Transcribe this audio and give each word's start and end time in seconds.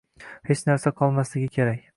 Hech 0.49 0.63
narsa 0.71 0.95
qolmasligi 1.03 1.53
kerak 1.59 1.89